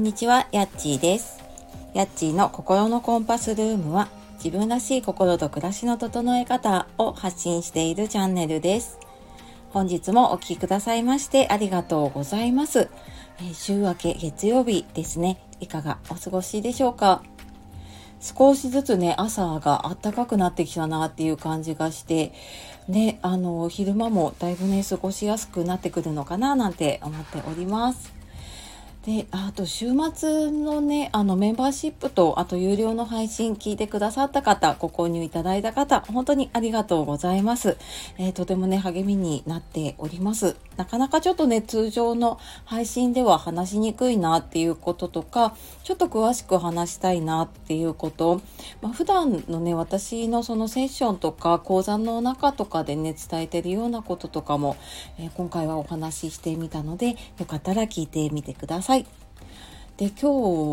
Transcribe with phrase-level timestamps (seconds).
[0.00, 1.40] んにちは、やっちーです。
[1.92, 4.08] やっちーの心のコンパスルームは、
[4.42, 8.98] 自分らしい心と暮らしの整え方を発信しているチャンネルです。
[9.68, 12.88] 本日もお聴きくださいましてありがとうございます。
[13.42, 15.38] え週明け月曜日ですね。
[15.60, 17.22] いかがお過ごしでしょうか？
[18.20, 22.32] 少しずつね、朝が暖かくなってきたなっていう感じがして、
[22.88, 28.18] ね、あの、昼間もだいぶね、過ごしやすくなってくるのかななんて思っております。
[29.06, 37.78] で、あと週末のね、あのメンバーシップと、あと有料の配信聞いてくださった方、ご購入いただいた方、本当にありがとうございます。
[38.18, 40.54] えーとてもね、励みになっております。
[40.76, 48.42] なかなかちょっとね、通常の配信では話しにくいなっていうこととか、ちょっと詳しく話したいなっていうこと、
[48.82, 54.76] まあ、普段のね、私のそのセッションとか講座の中とかでね、伝えてるようなこととかも、
[55.18, 58.89] えー今回はお話ししてみたので、よかったら聞いてみてください。
[58.98, 60.26] で今日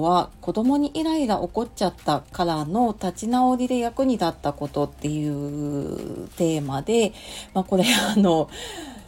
[0.04, 7.14] は子供にイライラ起こっちゃったからの立ち直りで役に立ったことっていうテーマで、
[7.54, 8.50] まあ、これあの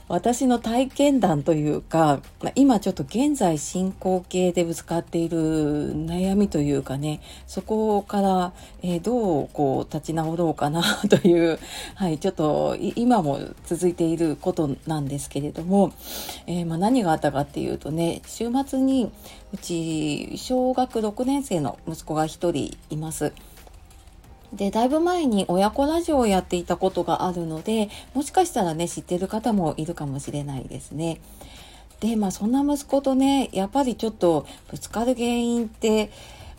[0.10, 5.38] 私の体験談というか、まあ今ちょっと現在進行形でぶつかっている
[5.96, 11.60] 悩みというかねそこから、えーどうこう立ち直ろうかなという、
[11.94, 15.94] はい、ちょっと今も続いていることなんですけれども、
[16.48, 19.12] えーまあ何があったかっていうとね週末に
[19.54, 23.32] うち小学6年生の息子が1人います。
[24.54, 31.22] で、だいぶ前に親子ラジオをやっていたことがあるので、もしかしたらね、知ってる方もいるかもしれないですね。
[32.00, 36.12] で、まあそんな息子とね、やっぱりちょっとぶつかる原因って、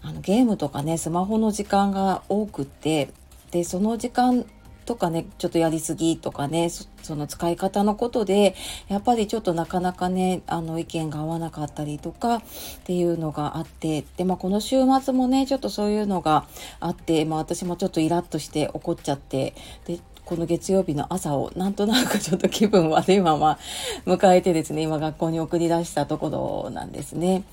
[0.02, 3.10] あのゲームとかね、スマホの時間が多くって、
[3.50, 4.46] で、その時間
[4.90, 8.56] とかね、ちょっとやりすぎとかね、その使い方のことで、
[8.88, 12.42] やっぱりちょっとなかなかね、あの意見が合わなかったりとかっ
[12.82, 16.44] ていうのがあって、で、まあこの週末もね、ちょっとそういうのが
[16.80, 19.54] あって、まあ私もちょっとイラッとして怒っちゃって、
[19.86, 23.60] で、この月曜日の朝をなんとなくちょっと気分悪いまま
[24.06, 27.44] 迎えてですね、今学校に送り出したところなんですね。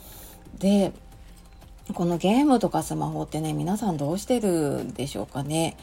[0.58, 0.92] で、
[1.94, 5.78] このゲームとかスマホってね、皆さんどうしてるんでしょうかね。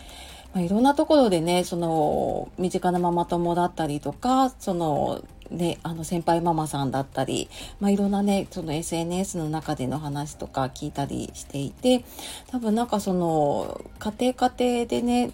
[0.54, 7.50] まあ、いろんなところでね、その、身近なママ友だったりとか、その、ね、あの先輩ママさんだったり、
[7.80, 12.04] まあ、いろんなね、その SNS の中での話とか聞いたりしていて、
[12.46, 15.32] 多分なんかその、家庭家庭でね、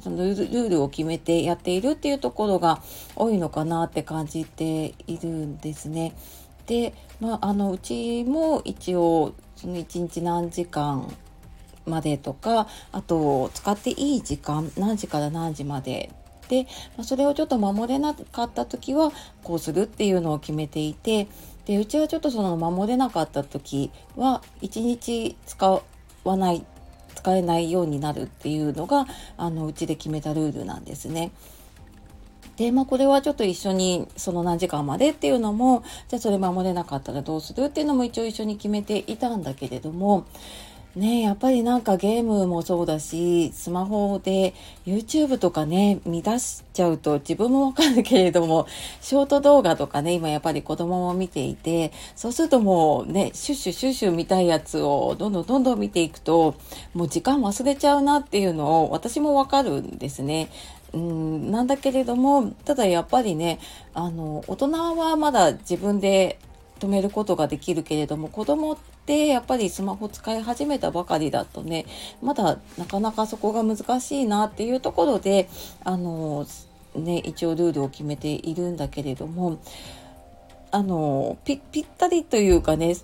[0.00, 2.82] そのルールを決めてやっているっていうところが
[3.16, 6.14] 多いのかなって感じているんですね。
[6.66, 11.12] で、まあ、あのうちも一応その1日何時間
[11.88, 16.10] までとかあと使っていい時間何時から何時まで
[16.48, 16.66] で、
[17.02, 19.12] それをちょっと守れなかった時は
[19.42, 21.28] こうするっていうのを決めていて
[21.66, 25.82] でうちはちょっとその守れなかった時は1日使
[26.24, 26.64] わない
[27.14, 29.06] 使えないようになるっていうのが
[29.36, 31.32] あのうちで決めたルールなんですね。
[32.56, 40.26] で、まあ、これはちょっと一緒にその何時間までっていうのもじゃあそれ守れなかったらどうするっていうのも一応一緒に決めていたんだけれども
[40.96, 44.54] ねやっぱりなんかゲームもそうだしスマホで
[44.86, 48.66] YouTube とかね見出しちゃうと自分もわかるけれども
[49.00, 56.56] ショート動画とかね今やっぱり子供も見ていてそうするともうねシュッシュシュッシュ見たいやつをどんどんどんどん見ていくと
[56.94, 60.50] もう時間忘れちゃうなっていうのを私もわかるんですね。
[60.94, 63.58] うん、なんだけれどもただやっぱりね
[63.92, 66.38] あの大人はまだ自分で
[66.80, 71.86] 止めることができるけれども子供ってやっぱりスマホ使い始めたばかりだとね
[72.20, 75.48] まだなかなかそこが難しいなっていうところで
[75.82, 76.46] あの
[76.94, 79.60] ね一応ルールを決めているんだけれども
[80.70, 82.96] あのぴったりというかね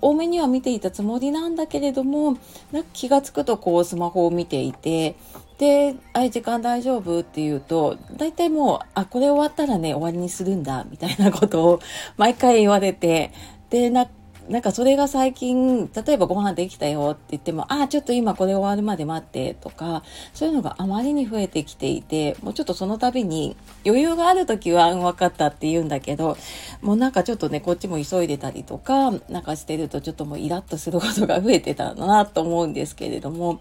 [0.00, 2.38] 多めには見ていたつもりなんだけれども
[2.72, 5.14] なんか気がつくとこうスマホを見ていて
[5.58, 11.80] で「あい時間大丈夫?」って言うと大体もう「あこれ終わったらね終わりにするんだ」みたいなことを
[12.16, 13.32] 毎回言われて
[13.68, 14.08] でな
[14.50, 20.02] なんかそれが最近例えばご飯できたよって言っても「ああちょっと今これ終わるまで待って」とか
[20.34, 23.56] そういうのがあまりに増えてきていてもうちょっとその度に
[23.86, 26.36] 余裕がある時は「分かった」って言うんだけど
[26.82, 33.60] もうなんかちょっとねこっちも急いでたりとかなんかしてるとちょっともうイラッとすることが増えてたなと思うんですけれども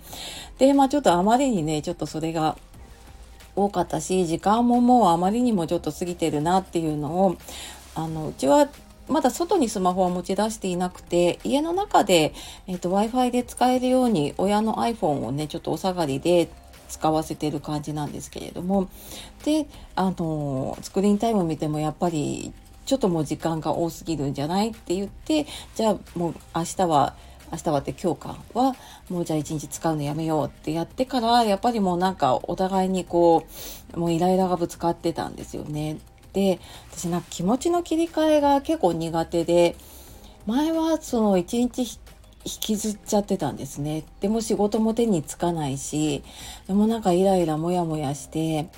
[0.57, 2.57] でまあちょっとあまりにねちょっとそれが
[3.55, 7.35] 多かったし時間ももうあまりにもちょっと過ぎてるなっていうのを
[7.93, 8.67] あのうちは
[9.09, 12.33] まだ外にスマホは持ち出していなくて家の中で、
[12.67, 16.49] えー、と w i f i で使えるように親の iPhone をねちょっとお下がりで
[16.87, 18.89] 使わせてる感じなんですけれども
[19.43, 22.53] であのスクリーンタイム見てもやっぱり
[22.85, 25.45] ちょっともう時間が多すぎるんじゃないって言って
[25.75, 27.15] じゃあもう明日は
[27.51, 28.75] 明日はって今日かは
[29.09, 33.45] もうじゃあ一日使うのやめようってやってからやっぱりもうなんかお互いにこ
[33.93, 35.97] うもうイライラがぶつかってたんですよね。
[36.33, 36.59] で
[36.91, 39.75] 私なんか気持ちの切り替えが結構苦手で
[40.45, 41.97] 前はその一日引
[42.43, 44.05] きずっちゃってたんですね。
[44.21, 46.23] でも仕事も手につかないし
[46.67, 48.69] でもなんかイライラモヤモヤして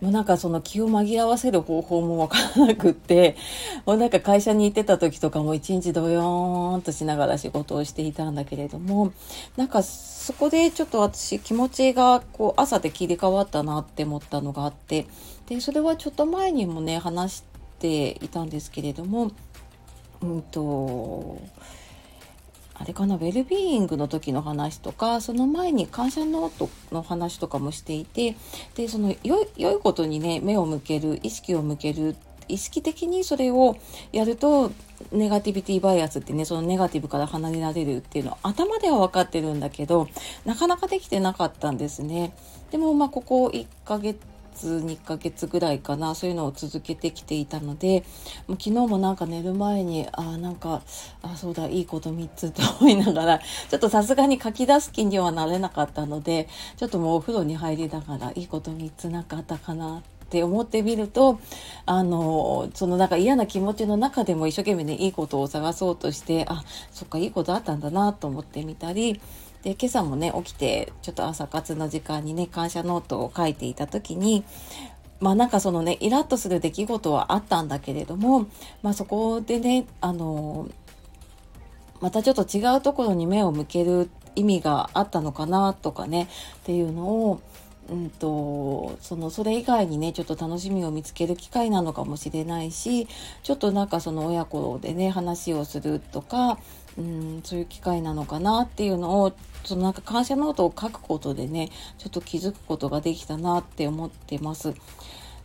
[0.00, 3.36] もうなんかその気を紛らわせる方法もわからなくって、
[3.84, 9.12] もうなんか会社に行ってた時とかも一日ドヨーンとしながら仕事をしていたんだけれども、
[9.58, 15.04] なんかそこでちょっと私気持ちがこう朝で切り替わったなって思ったのがあって、
[15.50, 17.42] で、それはちょっと前にもね、話し
[17.80, 19.32] ていたんですけれども、
[20.22, 21.38] うんと、
[22.74, 28.36] あれかなウェルビーイングの時の話とかその前に感謝ノートの話とかもしていて
[28.74, 32.16] でその良いことにね目を向ける意識を向ける
[32.48, 33.76] 意識的にそれを
[34.12, 34.72] やると
[35.12, 40.08] ネガティビティバイアスってねそのネガティブから離れられるっていうのは頭では分かってるんだけど
[40.46, 42.34] なかなかできてなかったんですね。
[42.70, 44.18] でもまあここ1ヶ月
[44.54, 48.04] 2ヶ月ぐらいかなそういうのを続けてきていたので
[48.46, 50.82] もう昨日もなんか寝る前にあなんか
[51.22, 61.40] あそうだいいこと3つと思いながらちょっとさすがに書き出す気にはなれなかったのでちょっともうお風呂に入りながらいいこと3つなかったかなって思ってみると
[61.86, 66.62] あのそのなんか嫌な気持ちの中でも一生懸命ねいいことを探そうとしてあ
[66.92, 69.20] そっかいいことあったんだなと思ってみたり
[69.62, 74.44] で今朝もね起きてちょっと朝活の時間にね感謝ノートを書いていた時に
[75.20, 78.48] まあなんかそのねイラッとする出来事はあったんだけれども
[78.82, 80.68] まあそこでねあの
[82.00, 86.28] またちょっと違うところに目を向ける意味があったのかなとかね
[86.58, 87.42] っていうのを
[87.90, 93.08] うんと、そのそれ以外にねちょっと楽しみを見つける機会なのかもしれないし
[93.42, 96.58] ちょっとなんかその親子でね話をするとか、
[96.98, 99.32] うん、そういう機会なのかなっていうのを
[99.64, 104.74] そのなんか感謝ノートを書くことでねちょっと気づくことができたなって思ってます。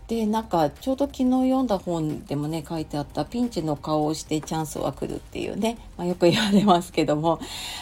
[0.08, 7.40] でなんかちょうど昨日読んだ本でもね書いてあったピンチの顔をしてチャンスは来るっていうね、まあ、よく言われますけども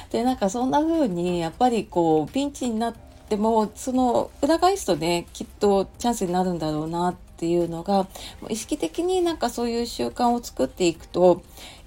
[0.09, 2.93] でなんかそんな風にやっぱりこうピンチになっ
[3.27, 8.07] てもその裏返すとねきっとチャンスになるんだろうなっていうのが
[8.47, 11.43] 意識的になんかそういう習慣を作っていくと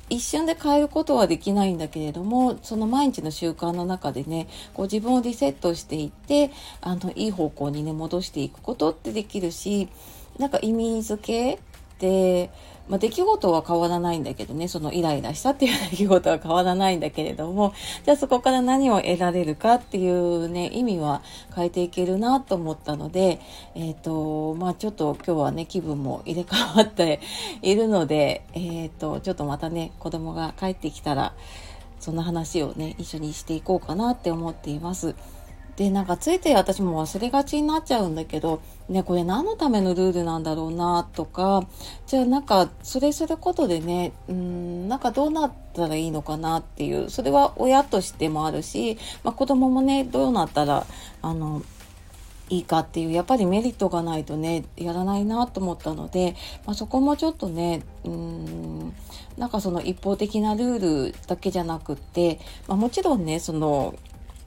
[0.08, 6.50] 一瞬で変えることはできないんだけれどもその毎日の習慣の中でねこう自分をリセットしていって
[6.80, 9.88] あのいい方向にね戻していくことってできるし
[10.38, 11.58] なんか意味付け
[11.98, 12.50] で
[12.88, 17.74] まあ、出来事は変わらないんだけどね、そのイライラしたっていう出来事は変わらないんだけれども、
[18.04, 21.22] じゃあそこから何を得られるかっていうね、意味は
[21.54, 23.40] 変えていけるなと思ったので、
[23.74, 27.20] えっ、ー、と、まあちょっと今日はね、気分も入れ替わって
[27.62, 31.34] いるので、えっ、ー、と、ちょっとまたね、子供が帰ってきたら、
[31.98, 35.14] そんな話をね、一緒にしていこうかなって思っています。
[35.76, 41.66] でなんかついて私も忘れがちになっちゃうんだけどねこれ何のためのルールなんだろうなとか
[42.06, 50.86] じゃあなんかそれすることでねうんなんかどうなったらいいのかなっていうそれは親としてもあるし、まあ、子供もねどうなったら
[51.20, 51.62] あの
[52.48, 58.94] いいかっていうやっぱりメリットがないとねやらないなと思ったので、まあ、そこもちょっとねうん
[59.36, 63.94] なんかその一方的なルールだけじゃなくって、まあ、もちろんねその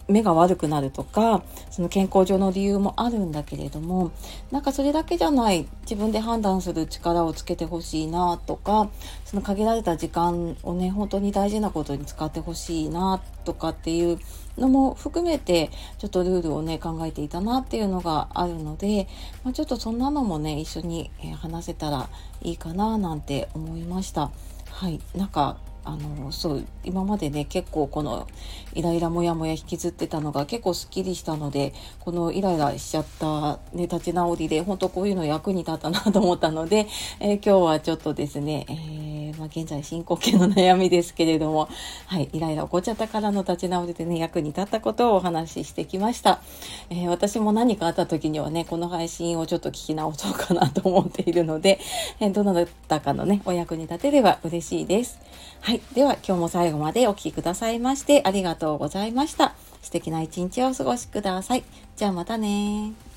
[0.09, 4.11] 目が悪くなるとかその健康上の理由もあるんだけれども
[4.51, 8.89] なんかそれだけじゃない自分で判断する力をつけてほしいなとか
[9.25, 14.19] その限られた時間をね本当に大事なことに使ってほしいなとかっていう
[14.57, 19.07] のも含めてちょっとルールをね考えていたなっていうのがあるので、
[19.43, 22.09] まあ、ちょっとそんなのもね一緒に話せたら
[22.41, 24.31] いいかななんて思いました。
[24.71, 28.27] はい、なんかあのそう今までね結構この
[28.73, 36.87] イライラモヤモヤ引きずってたのが結構すっきりしたのでこのイライラしちゃった、ね、立ち直りで本当こういうの役に立ったなと思ったので、
[37.19, 38.98] えー、今日はちょっとですね、えー、
[39.39, 41.69] ま、現在進行形の悩みですけれども、
[42.05, 46.41] はい、イライラ起こっちゃったからの立ち直りでね役に立ったことをお話ししてきました、
[46.89, 51.79] えー、私も何かあった時にはねこの配信をちょっと聞き直そうかなと思っているので、
[52.19, 55.19] えどなたかのねお役に立てれば嬉しいです。
[55.61, 55.81] はい。
[55.93, 59.53] では、今日も最後までお聴きくださいましてありがとうございました。
[59.81, 61.63] 素敵な一日をお過ごしください。
[61.95, 63.08] じゃあまたね